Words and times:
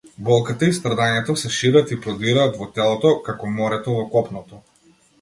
Болката 0.27 0.69
и 0.71 0.77
страдањето 0.77 1.35
се 1.41 1.51
шират 1.59 1.95
и 1.97 1.99
продираат 2.07 2.59
во 2.65 2.71
телото, 2.81 3.15
како 3.31 3.55
морето 3.61 3.99
во 4.01 4.05
копното. 4.19 4.65